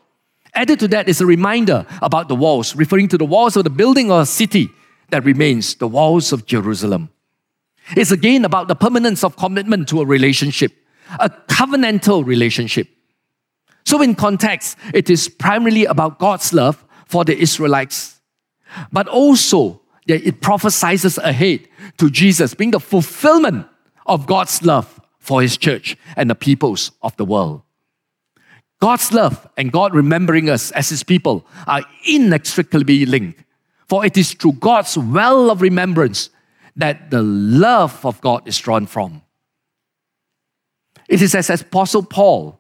[0.54, 3.70] Added to that is a reminder about the walls, referring to the walls of the
[3.72, 4.70] building or city
[5.10, 7.10] that remains, the walls of Jerusalem.
[7.96, 10.74] It's again about the permanence of commitment to a relationship,
[11.20, 12.88] a covenantal relationship.
[13.86, 18.20] So, in context, it is primarily about God's love for the Israelites,
[18.92, 23.68] but also that it prophesies ahead to Jesus being the fulfillment
[24.06, 27.62] of God's love for his church and the peoples of the world.
[28.82, 33.44] God's love and God remembering us as his people are inextricably linked.
[33.88, 36.30] For it is through God's well of remembrance
[36.76, 39.22] that the love of God is drawn from.
[41.08, 42.60] It is as Apostle Paul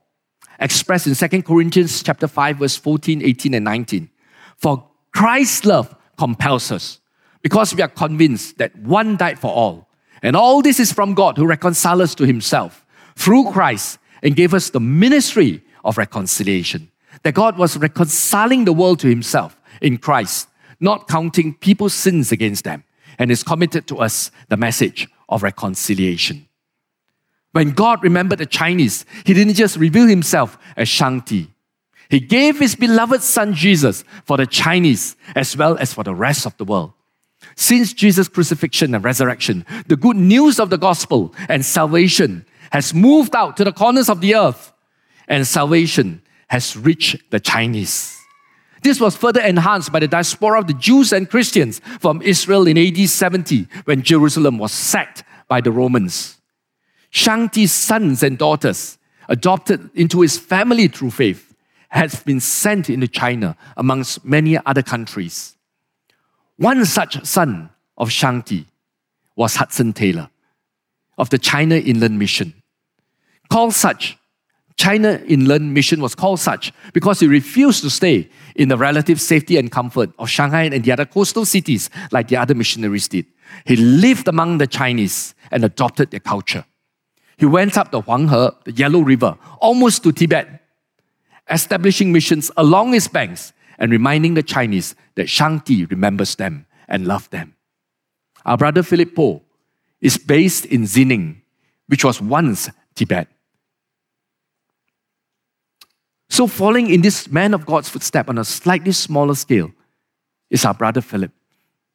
[0.59, 4.09] expressed in 2 Corinthians chapter 5, verse 14, 18, and 19.
[4.57, 6.99] For Christ's love compels us
[7.41, 9.89] because we are convinced that one died for all.
[10.21, 12.85] And all this is from God who reconciled us to himself
[13.15, 16.91] through Christ and gave us the ministry of reconciliation.
[17.23, 20.47] That God was reconciling the world to himself in Christ,
[20.79, 22.83] not counting people's sins against them,
[23.17, 26.47] and is committed to us the message of reconciliation.
[27.51, 31.49] When God remembered the Chinese, He didn't just reveal Himself as Shang-Ti.
[32.09, 36.45] He gave His beloved Son Jesus for the Chinese as well as for the rest
[36.45, 36.91] of the world.
[37.55, 43.35] Since Jesus' crucifixion and resurrection, the good news of the gospel and salvation has moved
[43.35, 44.73] out to the corners of the earth,
[45.27, 48.19] and salvation has reached the Chinese.
[48.85, 52.77] This was further enhanced by the diaspora of the Jews and Christians from Israel in
[52.77, 56.39] AD 70 when Jerusalem was sacked by the Romans.
[57.09, 61.55] Shang-Ti's sons and daughters, adopted into his family through faith,
[61.89, 65.57] has been sent into China amongst many other countries.
[66.57, 68.67] One such son of Shang-Ti
[69.35, 70.29] was Hudson Taylor
[71.17, 72.53] of the China Inland Mission.
[73.49, 74.19] Called such,
[74.77, 79.57] China Inland Mission was called such because he refused to stay in the relative safety
[79.57, 83.25] and comfort of Shanghai and the other coastal cities like the other missionaries did.
[83.65, 86.65] He lived among the Chinese and adopted their culture.
[87.37, 90.61] He went up the Huanghe, the Yellow River, almost to Tibet,
[91.49, 97.27] establishing missions along its banks and reminding the Chinese that Shang-Ti remembers them and loves
[97.27, 97.55] them.
[98.45, 99.41] Our brother Philip Po
[100.01, 101.37] is based in Xining,
[101.87, 103.27] which was once Tibet.
[106.29, 109.71] So, following in this man of God's footstep on a slightly smaller scale
[110.49, 111.31] is our brother Philip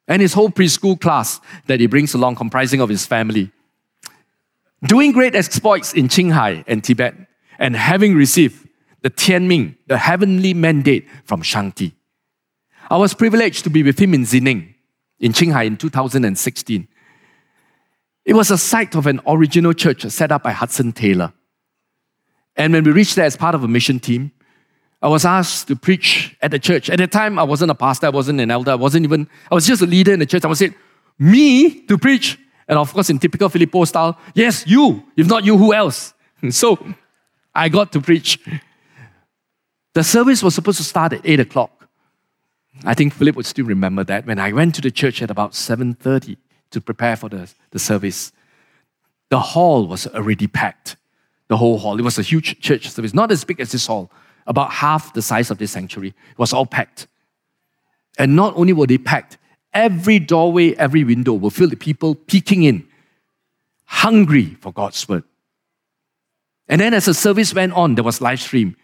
[0.07, 3.51] and his whole preschool class that he brings along, comprising of his family.
[4.83, 7.15] Doing great exploits in Qinghai and Tibet,
[7.59, 8.67] and having received
[9.03, 11.93] the Tianming, the heavenly mandate from Shang-Ti.
[12.89, 14.73] I was privileged to be with him in Xining,
[15.19, 16.87] in Qinghai in 2016.
[18.25, 21.31] It was a site of an original church set up by Hudson Taylor.
[22.55, 24.31] And when we reached there as part of a mission team,
[25.01, 26.89] I was asked to preach at the church.
[26.89, 29.55] At the time, I wasn't a pastor, I wasn't an elder, I wasn't even, I
[29.55, 30.45] was just a leader in the church.
[30.45, 30.75] I was said,
[31.17, 32.37] me to preach.
[32.67, 35.03] And of course, in typical Philip Po style, yes, you.
[35.17, 36.13] If not you, who else?
[36.49, 36.83] So
[37.53, 38.39] I got to preach.
[39.93, 41.87] The service was supposed to start at 8 o'clock.
[42.83, 45.51] I think Philip would still remember that when I went to the church at about
[45.51, 46.37] 7.30
[46.71, 48.31] to prepare for the, the service,
[49.29, 50.95] the hall was already packed.
[51.51, 51.99] The whole hall.
[51.99, 54.09] It was a huge church service, not as big as this hall,
[54.47, 56.13] about half the size of this sanctuary.
[56.31, 57.07] It was all packed.
[58.17, 59.37] And not only were they packed,
[59.73, 62.87] every doorway, every window were filled with people peeking in,
[63.83, 65.25] hungry for God's word.
[66.69, 68.77] And then as the service went on, there was live stream.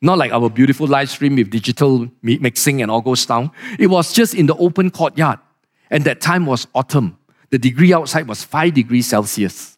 [0.00, 3.50] Not like our beautiful live stream with digital mixing and all goes down.
[3.76, 5.40] It was just in the open courtyard.
[5.90, 7.18] And that time was autumn.
[7.50, 9.73] The degree outside was 5 degrees Celsius.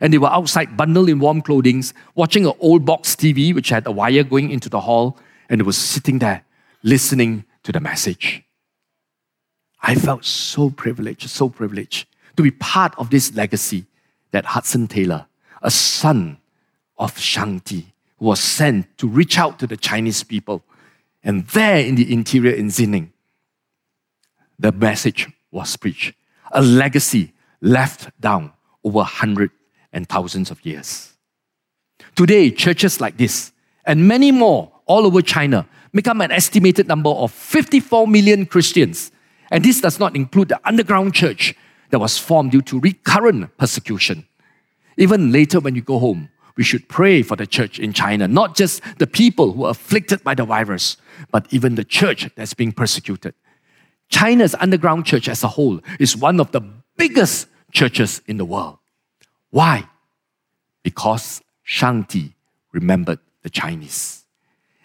[0.00, 1.82] And they were outside, bundled in warm clothing,
[2.14, 5.64] watching an old box TV which had a wire going into the hall, and they
[5.64, 6.44] were sitting there
[6.82, 8.42] listening to the message.
[9.82, 13.86] I felt so privileged, so privileged to be part of this legacy
[14.32, 15.26] that Hudson Taylor,
[15.62, 16.38] a son
[16.98, 20.62] of Shang-Ti, was sent to reach out to the Chinese people.
[21.22, 23.10] And there in the interior in Xining,
[24.58, 26.14] the message was preached.
[26.52, 28.52] A legacy left down
[28.84, 29.52] over hundreds
[29.96, 31.14] and thousands of years.
[32.14, 33.52] Today, churches like this
[33.86, 39.10] and many more all over China make up an estimated number of 54 million Christians.
[39.50, 41.54] And this does not include the underground church
[41.90, 44.26] that was formed due to recurrent persecution.
[44.98, 48.56] Even later, when you go home, we should pray for the church in China, not
[48.56, 50.96] just the people who are afflicted by the virus,
[51.30, 53.34] but even the church that's being persecuted.
[54.08, 56.60] China's underground church as a whole is one of the
[56.96, 58.78] biggest churches in the world.
[59.50, 59.88] Why?
[60.82, 62.34] Because Shang-Ti
[62.72, 64.24] remembered the Chinese.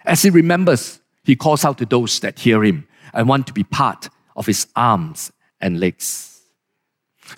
[0.05, 3.63] As he remembers, he calls out to those that hear him and want to be
[3.63, 6.41] part of his arms and legs.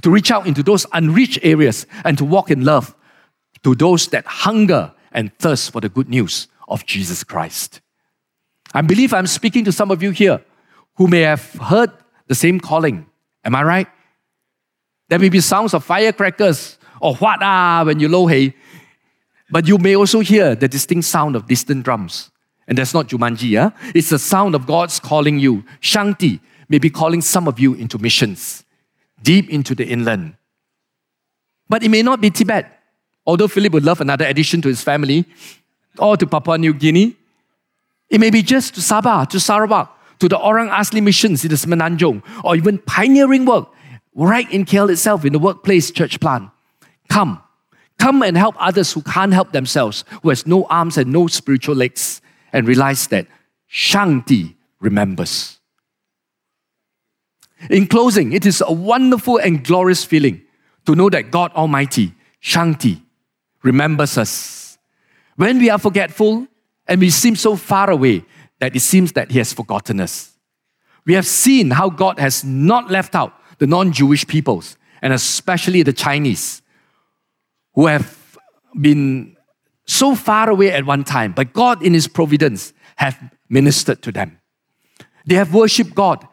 [0.01, 2.95] To reach out into those unreached areas and to walk in love
[3.63, 7.81] to those that hunger and thirst for the good news of Jesus Christ.
[8.73, 10.41] I believe I'm speaking to some of you here
[10.95, 11.91] who may have heard
[12.27, 13.05] the same calling.
[13.43, 13.87] Am I right?
[15.09, 18.53] There may be sounds of firecrackers or what ah when you lo hei,
[19.51, 22.31] but you may also hear the distinct sound of distant drums.
[22.65, 23.71] And that's not Jumanji, yeah?
[23.93, 25.65] It's the sound of God's calling you.
[25.81, 26.39] Shang-Ti
[26.69, 28.63] may be calling some of you into missions,
[29.21, 30.37] deep into the inland.
[31.67, 32.71] But it may not be Tibet.
[33.25, 35.25] Although Philip would love another addition to his family,
[35.97, 37.17] or to Papua New Guinea,
[38.09, 41.57] it may be just to Sabah, to Sarawak, to the Orang Asli missions in the
[41.57, 43.67] Semenanjung, or even pioneering work
[44.15, 46.49] right in KL itself in the workplace church plant.
[47.13, 47.43] Come,
[47.99, 51.75] Come and help others who can't help themselves, who has no arms and no spiritual
[51.75, 53.27] legs, and realize that
[53.71, 55.59] Shangti remembers.
[57.69, 60.41] In closing, it is a wonderful and glorious feeling
[60.85, 63.01] to know that God Almighty, Shangti,
[63.61, 64.77] remembers us.
[65.35, 66.47] When we are forgetful
[66.87, 68.25] and we seem so far away
[68.59, 70.35] that it seems that He has forgotten us.
[71.05, 75.83] We have seen how God has not left out the non Jewish peoples, and especially
[75.83, 76.62] the Chinese,
[77.75, 78.37] who have
[78.79, 79.35] been
[79.85, 83.17] so far away at one time, but God, in His providence, have
[83.49, 84.39] ministered to them.
[85.25, 86.27] They have worshipped God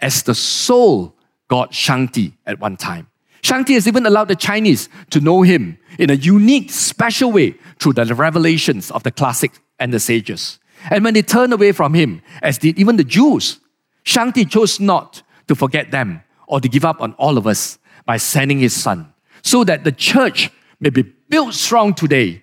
[0.00, 1.14] as the sole
[1.48, 3.08] God Shangti at one time.
[3.42, 7.94] Shangti has even allowed the Chinese to know him in a unique, special way through
[7.94, 10.58] the revelations of the classics and the sages.
[10.90, 13.60] And when they turned away from him, as did even the Jews,
[14.04, 18.16] Shangti chose not to forget them or to give up on all of us by
[18.16, 19.12] sending his son,
[19.42, 22.42] so that the church may be built strong today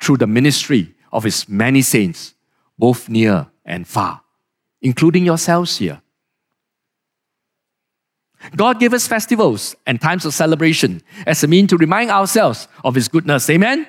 [0.00, 2.34] through the ministry of his many saints,
[2.78, 4.22] both near and far,
[4.82, 6.00] including yourselves here.
[8.56, 12.94] God gave us festivals and times of celebration as a mean to remind ourselves of
[12.94, 13.48] His goodness.
[13.48, 13.86] Amen?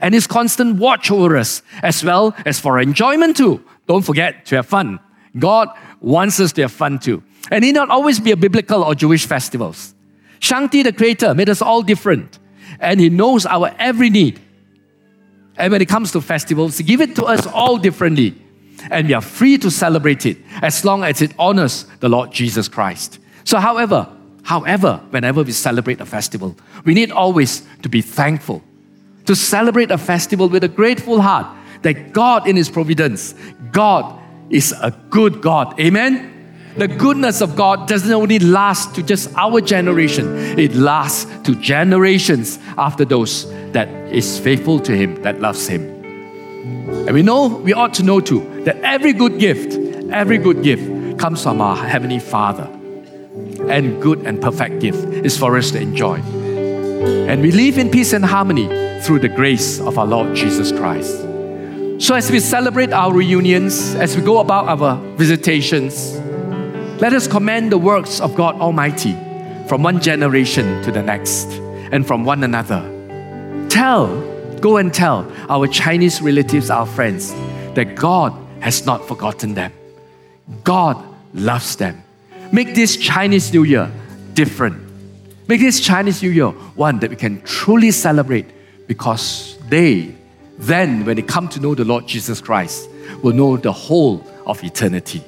[0.00, 3.62] And His constant watch over us, as well as for enjoyment too.
[3.86, 4.98] Don't forget to have fun.
[5.38, 5.68] God
[6.00, 7.22] wants us to have fun too.
[7.50, 9.94] And it not always be a biblical or Jewish festivals.
[10.40, 12.38] Shangti, the Creator, made us all different,
[12.80, 14.40] and He knows our every need.
[15.56, 18.34] And when it comes to festivals, He give it to us all differently.
[18.90, 22.68] And we are free to celebrate it as long as it honors the Lord Jesus
[22.68, 23.18] Christ.
[23.44, 24.08] So, however,
[24.42, 28.62] however, whenever we celebrate a festival, we need always to be thankful,
[29.26, 31.46] to celebrate a festival with a grateful heart
[31.82, 33.34] that God, in His providence,
[33.70, 35.78] God is a good God.
[35.78, 36.33] Amen?
[36.76, 42.58] The goodness of God doesn't only last to just our generation, it lasts to generations
[42.76, 45.82] after those that is faithful to Him, that loves Him.
[47.06, 49.74] And we know, we ought to know too, that every good gift,
[50.10, 52.64] every good gift comes from our Heavenly Father
[53.68, 56.16] and good and perfect gift is for us to enjoy.
[56.18, 58.66] And we live in peace and harmony
[59.02, 61.20] through the grace of our Lord Jesus Christ.
[61.98, 66.16] So, as we celebrate our reunions, as we go about our visitations,
[67.00, 69.14] let us commend the works of God Almighty
[69.68, 71.46] from one generation to the next
[71.90, 72.80] and from one another.
[73.68, 74.06] Tell,
[74.60, 77.32] go and tell our Chinese relatives, our friends,
[77.74, 79.72] that God has not forgotten them.
[80.62, 81.02] God
[81.34, 82.02] loves them.
[82.52, 83.90] Make this Chinese New Year
[84.34, 84.80] different.
[85.48, 88.46] Make this Chinese New Year one that we can truly celebrate
[88.86, 90.14] because they,
[90.58, 92.88] then, when they come to know the Lord Jesus Christ,
[93.22, 95.24] will know the whole of eternity.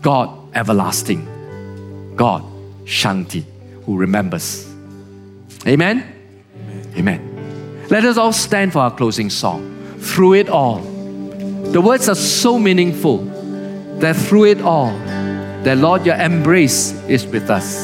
[0.00, 2.44] God everlasting, God
[2.84, 3.44] Shangti,
[3.84, 4.68] who remembers.
[5.66, 6.12] Amen?
[6.56, 6.92] Amen?
[6.96, 7.86] Amen.
[7.90, 9.96] Let us all stand for our closing song.
[9.98, 13.18] Through it all, the words are so meaningful
[13.98, 14.92] that through it all,
[15.64, 17.76] that Lord, your embrace is with us.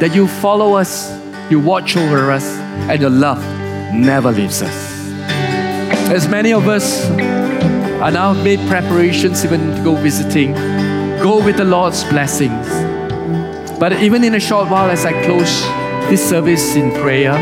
[0.00, 1.10] That you follow us,
[1.50, 2.44] you watch over us,
[2.88, 3.38] and your love
[3.94, 4.94] never leaves us.
[6.10, 7.08] As many of us
[8.04, 10.52] are now made preparations even to go visiting,
[11.22, 12.68] go with the Lord's blessings.
[13.80, 15.62] But even in a short while, as I close
[16.10, 17.32] this service in prayer,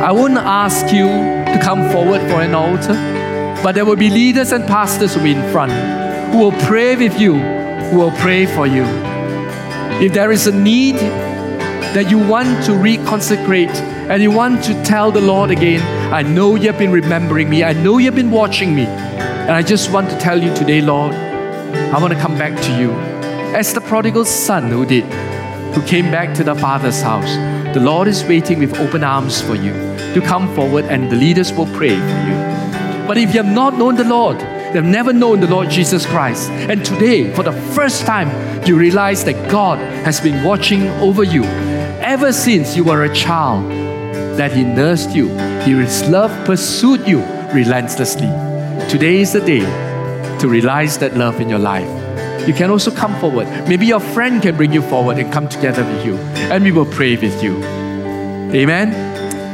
[0.00, 2.94] I won't ask you to come forward for an altar,
[3.64, 5.72] but there will be leaders and pastors who will be in front
[6.30, 8.84] who will pray with you, who will pray for you.
[10.00, 10.96] If there is a need
[11.94, 13.74] that you want to reconsecrate
[14.10, 15.82] and you want to tell the Lord again,
[16.12, 19.92] I know you've been remembering me, I know you've been watching me, and I just
[19.92, 22.90] want to tell you today, Lord, I want to come back to you.
[23.54, 25.04] As the prodigal son who did,
[25.74, 27.34] who came back to the Father's house,
[27.74, 29.72] the Lord is waiting with open arms for you
[30.14, 33.06] to come forward and the leaders will pray for you.
[33.06, 34.38] But if you have not known the Lord,
[34.72, 36.50] They've never known the Lord Jesus Christ.
[36.50, 38.28] And today, for the first time,
[38.66, 41.42] you realize that God has been watching over you
[42.04, 43.64] ever since you were a child,
[44.38, 45.28] that He nursed you,
[45.66, 47.20] His love pursued you
[47.52, 48.28] relentlessly.
[48.88, 49.60] Today is the day
[50.38, 51.88] to realize that love in your life.
[52.48, 53.46] You can also come forward.
[53.68, 56.16] Maybe your friend can bring you forward and come together with you,
[56.50, 57.62] and we will pray with you.
[58.54, 58.94] Amen?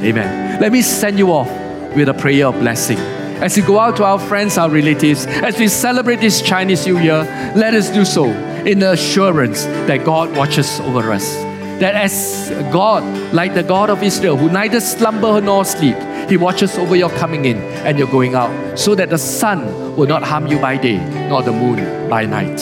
[0.04, 0.60] Amen.
[0.60, 1.50] Let me send you off
[1.96, 2.98] with a prayer of blessing
[3.44, 6.98] as we go out to our friends, our relatives, as we celebrate this Chinese New
[6.98, 7.24] Year,
[7.56, 8.26] let us do so
[8.64, 11.53] in the assurance that God watches over us.
[11.80, 13.02] That as God,
[13.32, 15.96] like the God of Israel, who neither slumber nor sleep,
[16.28, 20.06] He watches over your coming in and your going out, so that the sun will
[20.06, 20.98] not harm you by day,
[21.28, 22.60] nor the moon by night.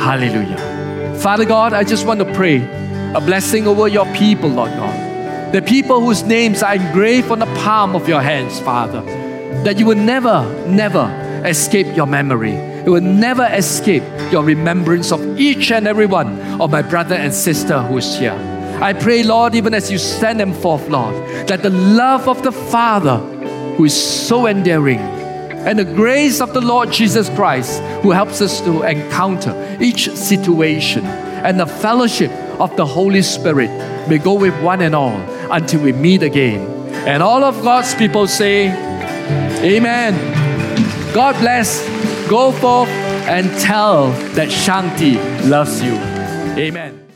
[0.00, 1.16] Hallelujah.
[1.20, 2.56] Father God, I just want to pray
[3.14, 5.08] a blessing over your people, Lord God.
[5.52, 9.00] the people whose names are engraved on the palm of your hands, Father,
[9.64, 11.08] that you will never, never
[11.46, 12.67] escape your memory.
[12.84, 17.32] You will never escape your remembrance of each and every one of my brother and
[17.32, 18.36] sister who is here.
[18.80, 21.14] I pray, Lord, even as you send them forth, Lord,
[21.48, 23.16] that the love of the Father,
[23.76, 28.60] who is so endearing, and the grace of the Lord Jesus Christ, who helps us
[28.60, 33.70] to encounter each situation, and the fellowship of the Holy Spirit
[34.08, 35.18] may go with one and all
[35.50, 36.60] until we meet again.
[37.06, 38.68] And all of God's people say,
[39.62, 40.14] Amen.
[41.12, 41.82] God bless.
[42.28, 42.90] Go forth
[43.26, 45.16] and tell that Shangti
[45.48, 45.94] loves you.
[46.62, 47.07] Amen.